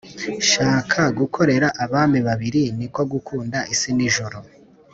nshaka 0.39 1.01
gukorera 1.19 1.67
abami 1.83 2.19
babiri 2.27 2.63
niko 2.77 3.01
gukunda 3.11 3.59
isi 3.73 3.89
n’ 3.97 3.99
ijuru 4.07 4.37